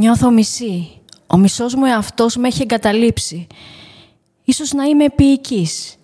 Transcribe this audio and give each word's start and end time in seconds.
Νιώθω 0.00 0.30
μισή. 0.30 0.88
Ο 1.26 1.36
μισός 1.36 1.74
μου 1.74 1.84
εαυτός 1.84 2.36
με 2.36 2.48
έχει 2.48 2.62
εγκαταλείψει. 2.62 3.46
Ίσως 4.44 4.72
να 4.72 4.84
είμαι 4.84 5.04
επίοικης. 5.04 5.96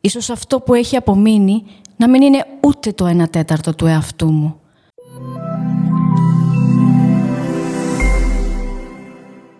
Ίσως 0.00 0.30
αυτό 0.30 0.60
που 0.60 0.74
έχει 0.74 0.96
απομείνει 0.96 1.64
να 1.96 2.08
μην 2.08 2.22
είναι 2.22 2.46
ούτε 2.60 2.92
το 2.92 3.06
ένα 3.06 3.28
τέταρτο 3.28 3.74
του 3.74 3.86
εαυτού 3.86 4.30
μου. 4.30 4.60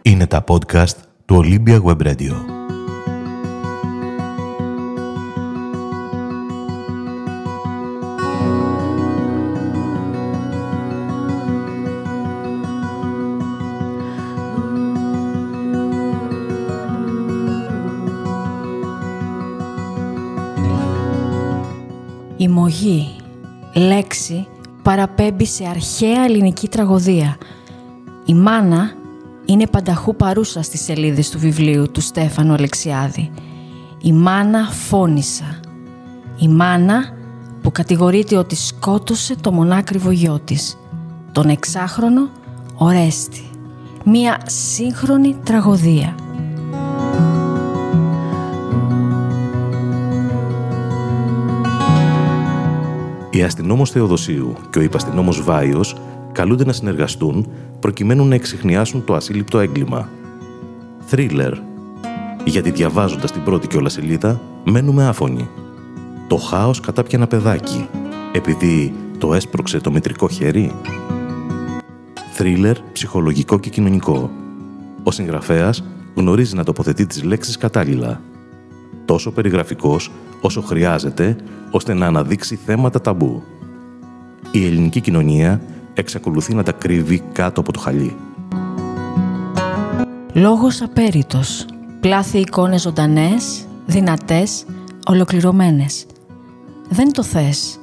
Είναι 0.02 0.26
τα 0.26 0.44
podcast 0.48 0.96
του 1.24 1.42
Olympia 1.44 1.82
Web 1.82 2.06
Radio. 2.06 2.53
Η 22.44 22.48
μογή, 22.48 23.16
λέξη, 23.74 24.46
παραπέμπει 24.82 25.46
σε 25.46 25.66
αρχαία 25.66 26.24
ελληνική 26.24 26.68
τραγωδία. 26.68 27.36
Η 28.24 28.34
μάνα 28.34 28.92
είναι 29.44 29.66
πανταχού 29.66 30.16
παρούσα 30.16 30.62
στις 30.62 30.80
σελίδες 30.80 31.30
του 31.30 31.38
βιβλίου 31.38 31.90
του 31.90 32.00
Στέφανου 32.00 32.52
Αλεξιάδη. 32.52 33.30
Η 34.02 34.12
μάνα 34.12 34.64
φώνησα. 34.64 35.60
Η 36.38 36.48
μάνα 36.48 37.04
που 37.62 37.72
κατηγορείται 37.72 38.36
ότι 38.36 38.56
σκότωσε 38.56 39.36
το 39.40 39.52
μονάκριβο 39.52 40.10
γιο 40.10 40.40
της, 40.44 40.78
τον 41.32 41.48
εξάχρονο 41.48 42.28
Ορέστη. 42.74 43.50
Μία 44.04 44.40
σύγχρονη 44.46 45.36
τραγωδία. 45.44 46.14
Η 53.34 53.42
αστυνόμος 53.42 53.90
Θεοδοσίου 53.90 54.54
και 54.70 54.78
ο 54.78 54.82
υπαστυνόμος 54.82 55.42
Βάιος 55.42 55.96
καλούνται 56.32 56.64
να 56.64 56.72
συνεργαστούν 56.72 57.46
προκειμένου 57.80 58.24
να 58.26 58.34
εξηχνιάσουν 58.34 59.04
το 59.04 59.14
ασύλληπτο 59.14 59.58
έγκλημα. 59.58 60.08
Θρίλερ. 61.00 61.52
Γιατί 62.44 62.70
διαβάζοντας 62.70 63.32
την 63.32 63.42
πρώτη 63.42 63.66
κιόλας 63.66 63.92
σελίδα, 63.92 64.40
μένουμε 64.64 65.06
άφωνοι. 65.06 65.48
Το 66.28 66.36
χάος 66.36 66.80
κατάπια 66.80 67.18
ένα 67.18 67.26
παιδάκι, 67.26 67.88
επειδή 68.32 68.94
το 69.18 69.34
έσπρωξε 69.34 69.80
το 69.80 69.90
μητρικό 69.90 70.28
χέρι. 70.28 70.72
Θρίλερ, 72.32 72.76
ψυχολογικό 72.92 73.58
και 73.58 73.70
κοινωνικό. 73.70 74.30
Ο 75.02 75.10
συγγραφέας 75.10 75.84
γνωρίζει 76.14 76.54
να 76.54 76.64
τοποθετεί 76.64 77.06
τις 77.06 77.22
λέξεις 77.22 77.56
κατάλληλα. 77.56 78.20
Τόσο 79.04 79.30
περιγραφικός 79.30 80.10
όσο 80.40 80.62
χρειάζεται 80.62 81.36
ώστε 81.70 81.94
να 81.94 82.06
αναδείξει 82.06 82.56
θέματα 82.56 83.00
ταμπού. 83.00 83.42
Η 84.50 84.66
ελληνική 84.66 85.00
κοινωνία 85.00 85.60
εξακολουθεί 85.94 86.54
να 86.54 86.62
τα 86.62 86.72
κρύβει 86.72 87.22
κάτω 87.32 87.60
από 87.60 87.72
το 87.72 87.78
χαλί. 87.78 88.16
Λόγος 90.32 90.82
απέριτος. 90.82 91.66
Πλάθη 92.00 92.38
εικόνες 92.38 92.82
ζωντανές, 92.82 93.66
δυνατές, 93.86 94.64
ολοκληρωμένες. 95.06 96.06
Δεν 96.88 97.12
το 97.12 97.22
θες, 97.22 97.78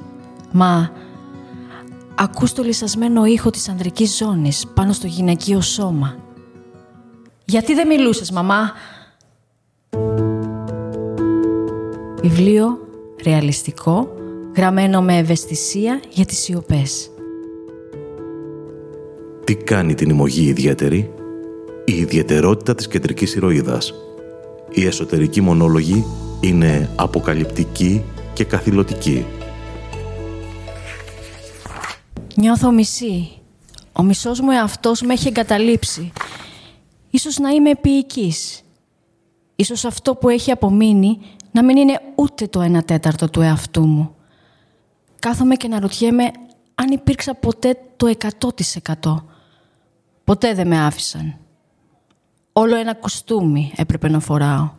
μα 0.51 0.91
ακούς 2.15 2.53
το 2.53 2.63
λυσασμένο 2.63 3.25
ήχο 3.25 3.49
της 3.49 3.69
ανδρικής 3.69 4.17
ζώνης 4.17 4.67
πάνω 4.73 4.93
στο 4.93 5.07
γυναικείο 5.07 5.61
σώμα. 5.61 6.15
«Γιατί 7.45 7.73
δεν 7.73 7.87
μιλούσες, 7.87 8.31
μαμά» 8.31 8.71
Βιβλίο 12.21 12.79
ρεαλιστικό, 13.23 14.07
γραμμένο 14.55 15.01
με 15.01 15.17
ευαισθησία 15.17 16.01
για 16.09 16.25
τις 16.25 16.37
σιωπές. 16.37 17.11
Τι 19.43 19.55
κάνει 19.55 19.93
την 19.93 20.09
ημωγή 20.09 20.47
ιδιαίτερη; 20.47 21.11
Η 21.85 21.93
ιδιαιτερότητα 21.93 22.75
της 22.75 22.87
κεντρικής 22.87 23.35
ηρωίδας. 23.35 23.93
Η 24.69 24.85
εσωτερική 24.85 25.41
μονόλογη 25.41 26.05
είναι 26.39 26.89
αποκαλυπτική 26.95 28.03
και 28.33 28.43
καθηλωτική. 28.43 29.25
Νιώθω 32.35 32.71
μισή. 32.71 33.29
Ο 33.93 34.03
μισός 34.03 34.39
μου 34.39 34.51
εαυτός 34.51 35.01
με 35.01 35.13
έχει 35.13 35.27
εγκαταλείψει. 35.27 36.11
Ίσως 37.09 37.37
να 37.37 37.49
είμαι 37.49 37.69
επίοικης. 37.69 38.61
Ίσως 39.55 39.85
αυτό 39.85 40.15
που 40.15 40.29
έχει 40.29 40.51
απομείνει 40.51 41.17
να 41.51 41.63
μην 41.63 41.77
είναι 41.77 42.01
ούτε 42.15 42.47
το 42.47 42.61
ένα 42.61 42.83
τέταρτο 42.83 43.29
του 43.29 43.41
εαυτού 43.41 43.85
μου. 43.85 44.15
Κάθομαι 45.19 45.55
και 45.55 45.67
να 45.67 45.79
ρωτιέμαι 45.79 46.31
αν 46.75 46.91
υπήρξα 46.91 47.33
ποτέ 47.35 47.77
το 47.95 48.13
100%. 49.01 49.15
Ποτέ 50.23 50.53
δεν 50.53 50.67
με 50.67 50.85
άφησαν. 50.85 51.37
Όλο 52.53 52.75
ένα 52.75 52.93
κουστούμι 52.93 53.71
έπρεπε 53.75 54.09
να 54.09 54.19
φοράω. 54.19 54.71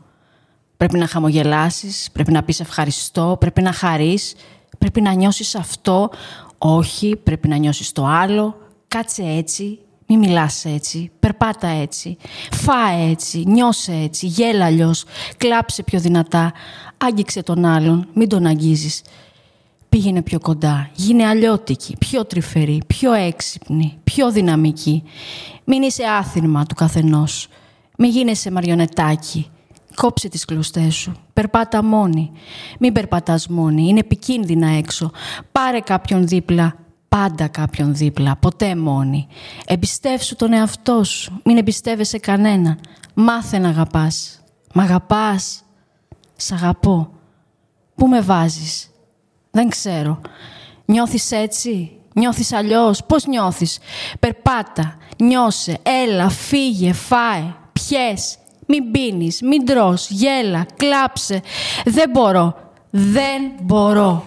Πρέπει 0.76 0.98
να 0.98 1.06
χαμογελάσεις, 1.06 2.10
πρέπει 2.12 2.32
να 2.32 2.42
πεις 2.42 2.60
ευχαριστώ, 2.60 3.36
πρέπει 3.40 3.62
να 3.62 3.72
χαρείς, 3.72 4.34
πρέπει 4.78 5.00
να 5.00 5.12
νιώσεις 5.12 5.54
αυτό, 5.54 6.10
όχι, 6.58 7.16
πρέπει 7.16 7.48
να 7.48 7.56
νιώσεις 7.56 7.92
το 7.92 8.06
άλλο, 8.06 8.56
κάτσε 8.88 9.22
έτσι, 9.22 9.78
μη 10.16 10.26
μιλάς 10.26 10.64
έτσι, 10.64 11.10
περπάτα 11.20 11.66
έτσι, 11.66 12.16
φάε 12.52 13.10
έτσι, 13.10 13.44
νιώσε 13.46 13.92
έτσι, 13.92 14.26
γέλα 14.26 14.64
αλλιώς, 14.64 15.04
κλάψε 15.36 15.82
πιο 15.82 16.00
δυνατά, 16.00 16.52
άγγιξε 16.96 17.42
τον 17.42 17.64
άλλον, 17.64 18.08
μην 18.14 18.28
τον 18.28 18.46
αγγίζεις. 18.46 19.02
Πήγαινε 19.88 20.22
πιο 20.22 20.40
κοντά, 20.40 20.90
γίνε 20.94 21.26
αλλιώτικη, 21.26 21.96
πιο 21.98 22.24
τρυφερή, 22.24 22.82
πιο 22.86 23.12
έξυπνη, 23.12 23.98
πιο 24.04 24.30
δυναμική. 24.30 25.02
Μην 25.64 25.82
είσαι 25.82 26.04
άθυρμα 26.04 26.64
του 26.64 26.74
καθενός. 26.74 27.48
Μην 27.98 28.10
γίνεσαι 28.10 28.50
μαριονετάκι. 28.50 29.50
Κόψε 29.94 30.28
τις 30.28 30.44
κλωστές 30.44 30.94
σου. 30.94 31.12
Περπάτα 31.32 31.84
μόνη. 31.84 32.30
Μην 32.78 32.92
περπατάς 32.92 33.48
μόνη. 33.48 33.88
Είναι 33.88 33.98
επικίνδυνα 33.98 34.68
έξω. 34.68 35.10
Πάρε 35.52 35.80
κάποιον 35.80 36.26
δίπλα 36.26 36.76
πάντα 37.16 37.48
κάποιον 37.48 37.94
δίπλα, 37.94 38.36
ποτέ 38.36 38.76
μόνη. 38.76 39.26
Εμπιστεύσου 39.66 40.36
τον 40.36 40.52
εαυτό 40.52 41.04
σου, 41.04 41.40
μην 41.44 41.56
εμπιστεύεσαι 41.56 42.18
κανέναν. 42.18 42.78
Μάθε 43.14 43.58
να 43.58 43.68
αγαπάς. 43.68 44.40
Μ' 44.72 44.80
αγαπάς. 44.80 45.62
Σ' 46.36 46.52
αγαπώ. 46.52 47.10
Πού 47.94 48.06
με 48.08 48.20
βάζεις; 48.20 48.90
Δεν 49.50 49.68
ξέρω. 49.68 50.20
Νιώθεις 50.84 51.30
έτσι; 51.30 51.92
Νιώθεις 52.14 52.52
αλλιώς; 52.52 53.04
Πώς 53.04 53.26
νιώθεις; 53.26 53.78
Περπάτα. 54.20 54.96
Νιώσε. 55.18 55.78
Έλα. 55.82 56.28
Φύγε. 56.28 56.92
Φάε. 56.92 57.54
Πιες. 57.72 58.38
Μην 58.66 58.90
πίνεις. 58.90 59.40
Μην 59.42 59.66
τρως. 59.66 60.10
Γέλα. 60.10 60.66
Κλάψε. 60.76 61.42
Δεν 61.84 62.10
μπορώ. 62.10 62.54
Δεν 62.90 63.52
μπορώ. 63.62 64.24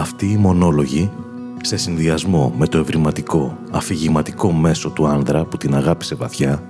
Αυτοί 0.00 0.30
οι 0.30 0.36
μονόλογοι, 0.36 1.10
σε 1.62 1.76
συνδυασμό 1.76 2.54
με 2.56 2.66
το 2.66 2.78
ευρηματικό, 2.78 3.58
αφηγηματικό 3.70 4.52
μέσο 4.52 4.90
του 4.90 5.06
άνδρα 5.06 5.44
που 5.44 5.56
την 5.56 5.74
αγάπησε 5.74 6.14
βαθιά, 6.14 6.62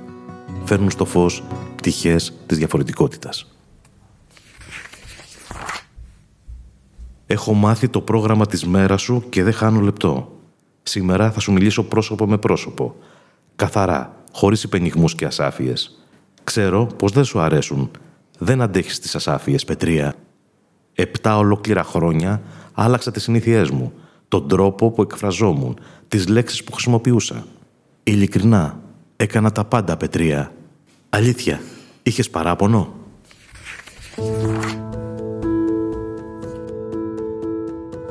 φέρνουν 0.65 0.91
στο 0.91 1.05
φως 1.05 1.43
πτυχές 1.77 2.33
της 2.47 2.59
διαφορετικότητας. 2.59 3.47
Έχω 7.27 7.53
μάθει 7.53 7.89
το 7.89 8.01
πρόγραμμα 8.01 8.47
της 8.47 8.65
μέρας 8.65 9.03
σου 9.03 9.25
και 9.29 9.43
δεν 9.43 9.53
χάνω 9.53 9.81
λεπτό. 9.81 10.33
Σήμερα 10.83 11.31
θα 11.31 11.41
σου 11.41 11.53
μιλήσω 11.53 11.85
πρόσωπο 11.85 12.27
με 12.27 12.39
πρόσωπο. 12.39 12.95
Καθαρά, 13.57 14.25
χωρίς 14.33 14.63
υπενιγμούς 14.63 15.15
και 15.15 15.25
ασάφειες. 15.25 16.05
Ξέρω 16.45 16.87
πως 16.87 17.13
δεν 17.13 17.25
σου 17.25 17.41
αρέσουν. 17.41 17.91
Δεν 18.39 18.61
αντέχεις 18.61 18.99
τις 18.99 19.15
ασάφειες, 19.15 19.65
Πετρία. 19.65 20.15
Επτά 20.95 21.39
ολόκληρα 21.39 21.83
χρόνια 21.83 22.43
άλλαξα 22.83 23.11
τις 23.11 23.23
συνήθειές 23.23 23.71
μου, 23.71 23.93
τον 24.29 24.49
τρόπο 24.49 24.91
που 24.91 25.03
εκφραζόμουν, 25.03 25.79
τις 26.09 26.29
λέξεις 26.29 26.65
που 26.65 26.73
χρησιμοποιούσα. 26.73 27.45
Ειλικρινά, 28.03 28.81
έκανα 29.17 29.53
τα 29.53 29.65
πάντα, 29.65 29.97
Πετρία. 29.97 30.53
Αλήθεια, 31.09 31.61
είχες 32.03 32.31
παράπονο; 32.31 32.95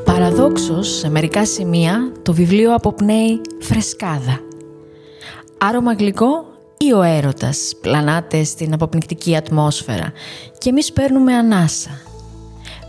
Παραδόξως, 0.06 0.98
σε 0.98 1.10
μερικά 1.10 1.46
σημεία, 1.46 2.12
το 2.22 2.34
βιβλίο 2.34 2.74
αποπνέει 2.74 3.42
φρεσκάδα. 3.60 4.40
Άρωμα 5.58 5.94
γλυκό, 5.94 6.46
ή 6.78 6.94
ο 6.94 7.02
έρωτας 7.02 7.76
πλανάται 7.82 8.44
στην 8.44 8.74
αποπνικτική 8.74 9.36
ατμόσφαιρα 9.36 10.12
και 10.58 10.70
εμείς 10.70 10.94
παίρνουμε 10.94 11.34
ανάσα. 11.34 12.02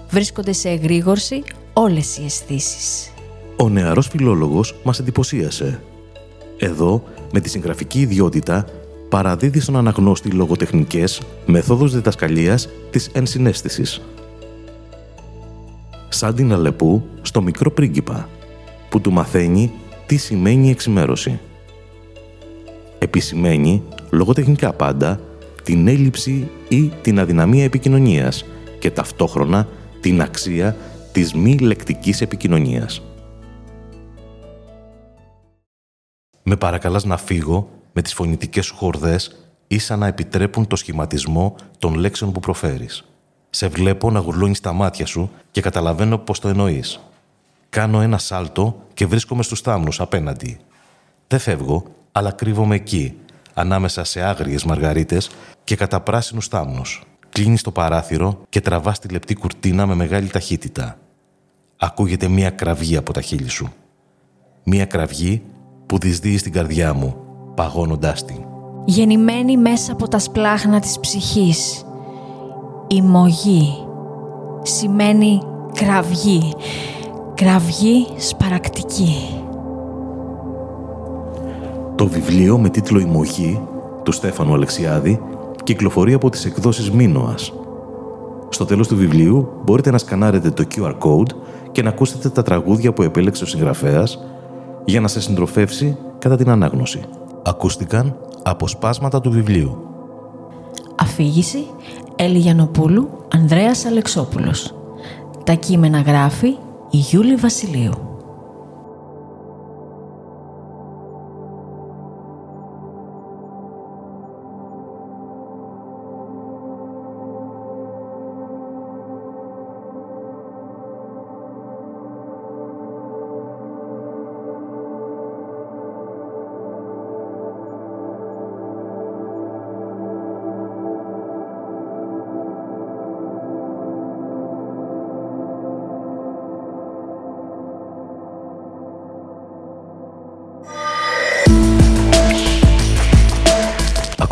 Βρίσκονται 0.09 0.53
σε 0.53 0.69
εγρήγορση 0.69 1.43
όλες 1.73 2.17
οι 2.19 2.25
αισθήσεις. 2.25 3.13
Ο 3.57 3.69
νεαρός 3.69 4.09
φιλόλογος 4.09 4.75
μας 4.83 4.99
εντυπωσίασε. 4.99 5.83
Εδώ, 6.59 7.03
με 7.33 7.41
τη 7.41 7.49
συγγραφική 7.49 8.01
ιδιότητα, 8.01 8.67
παραδίδει 9.09 9.61
στον 9.61 9.77
αναγνώστη 9.77 10.31
λογοτεχνικές 10.31 11.23
μεθόδους 11.47 11.93
διδασκαλίας 11.93 12.69
της 12.91 13.11
ενσυναίσθησης. 13.13 14.01
Σαν 16.09 16.35
την 16.35 16.53
Αλεπού 16.53 17.03
στο 17.23 17.43
μικρό 17.43 17.71
πρίγκιπα, 17.71 18.29
που 18.89 19.01
του 19.01 19.13
μαθαίνει 19.13 19.73
τι 20.07 20.17
σημαίνει 20.17 20.71
εξημέρωση. 20.71 21.41
Επισημαίνει, 22.99 23.83
λογοτεχνικά 24.11 24.73
πάντα, 24.73 25.21
την 25.63 25.89
έλλειψη 25.89 26.49
ή 26.69 26.93
την 27.03 27.21
αδυναμία 27.21 27.65
επικοινωνίας 27.65 28.45
και 28.79 28.91
ταυτόχρονα 28.91 29.69
την 30.01 30.21
αξία 30.21 30.77
της 31.12 31.35
μη 31.35 31.59
λεκτικής 31.59 32.21
επικοινωνίας. 32.21 33.03
Με 36.43 36.57
παρακαλάς 36.57 37.05
να 37.05 37.17
φύγω 37.17 37.69
με 37.93 38.03
τις 38.03 38.15
φωνητικές 38.15 38.67
σου 38.67 38.77
χορδές 38.77 39.51
ίσα 39.67 39.97
να 39.97 40.07
επιτρέπουν 40.07 40.67
το 40.67 40.77
σχηματισμό 40.77 41.55
των 41.79 41.95
λέξεων 41.95 42.33
που 42.33 42.41
προφέρεις. 42.41 43.05
Σε 43.51 43.69
βλέπω 43.69 44.11
να 44.11 44.19
γουρλώνεις 44.19 44.61
τα 44.61 44.73
μάτια 44.73 45.07
σου 45.07 45.31
και 45.51 45.61
καταλαβαίνω 45.61 46.19
πώς 46.19 46.39
το 46.39 46.49
εννοείς. 46.49 47.01
Κάνω 47.71 48.01
ένα 48.01 48.19
σάλτο 48.19 48.83
και 48.95 49.07
βρίσκομαι 49.07 49.43
στους 49.43 49.61
θάμνους 49.61 50.01
απέναντι. 50.01 50.59
Δεν 51.27 51.39
φεύγω, 51.39 51.83
αλλά 52.12 52.31
κρύβομαι 52.33 52.75
εκεί, 52.75 53.17
ανάμεσα 53.55 54.05
σε 54.05 54.23
άγριες 54.23 54.65
μαργαρίτες 54.65 55.31
και 55.65 55.77
κατά 55.77 56.01
πράσινους 56.01 56.49
θάμνους. 56.49 57.03
Κλείνεις 57.41 57.63
το 57.63 57.71
παράθυρο 57.71 58.41
και 58.49 58.61
τραβάς 58.61 58.99
τη 58.99 59.09
λεπτή 59.09 59.35
κουρτίνα 59.35 59.87
με 59.87 59.95
μεγάλη 59.95 60.29
ταχύτητα. 60.29 60.99
Ακούγεται 61.77 62.29
μία 62.29 62.51
κραυγή 62.51 62.97
από 62.97 63.13
τα 63.13 63.21
χείλη 63.21 63.49
σου. 63.49 63.69
Μία 64.65 64.85
κραυγή 64.85 65.43
που 65.87 65.99
δυσδύει 65.99 66.39
στην 66.39 66.53
καρδιά 66.53 66.95
μου, 66.95 67.17
παγώνοντάς 67.55 68.25
την. 68.25 68.37
Γεννημένη 68.85 69.57
μέσα 69.57 69.93
από 69.93 70.09
τα 70.09 70.19
σπλάχνα 70.19 70.81
της 70.81 71.01
ψυχής. 71.01 71.85
Η 72.89 73.03
μογή 73.03 73.87
σημαίνει 74.63 75.41
κραυγή. 75.75 76.55
Κραυγή 77.35 78.07
σπαρακτική. 78.17 79.15
Το 81.97 82.07
βιβλίο 82.07 82.59
με 82.59 82.69
τίτλο 82.69 83.01
«Η 83.01 83.05
Μοχή» 83.05 83.61
του 84.03 84.13
Στέφανου 84.13 84.55
Αλεξιάδη 84.55 85.21
κυκλοφορεί 85.71 86.13
από 86.13 86.31
τις 86.31 86.45
εκδόσεις 86.45 86.91
Μίνωας. 86.91 87.53
Στο 88.49 88.65
τέλος 88.65 88.89
του 88.89 88.97
βιβλίου 88.97 89.49
μπορείτε 89.65 89.91
να 89.91 89.99
σκανάρετε 89.99 90.51
το 90.51 90.65
QR 90.75 90.95
code 90.99 91.35
και 91.73 91.83
να 91.83 91.89
ακούσετε 91.89 92.29
τα 92.29 92.43
τραγούδια 92.43 92.93
που 92.93 93.03
επέλεξε 93.03 93.45
ο 93.45 93.47
συγγραφέας 93.47 94.19
για 94.85 95.01
να 95.01 95.09
σε 95.09 95.21
συντροφεύσει 95.21 95.97
κατά 96.19 96.37
την 96.37 96.51
ανάγνωση. 96.51 97.01
Ακούστηκαν 97.43 98.17
αποσπάσματα 98.43 99.21
του 99.21 99.31
βιβλίου. 99.31 99.79
Αφήγηση 100.97 101.67
Έλλη 102.17 102.39
Γιαννοπούλου, 102.39 103.09
Ανδρέας 103.35 103.85
Αλεξόπουλος. 103.85 104.75
Τα 105.45 105.53
κείμενα 105.53 106.01
γράφει 106.01 106.49
η 106.91 106.97
Γιούλη 106.97 107.35
Βασιλείου. 107.35 108.10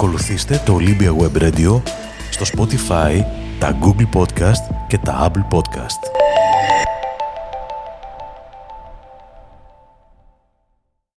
Ακολουθήστε 0.00 0.62
το 0.66 0.78
Olympia 0.80 1.16
Web 1.22 1.42
Radio 1.42 1.82
στο 2.30 2.44
Spotify, 2.56 3.20
τα 3.58 3.78
Google 3.80 4.18
Podcast 4.18 4.74
και 4.88 4.98
τα 4.98 5.30
Apple 5.30 5.56
Podcast. 5.56 6.17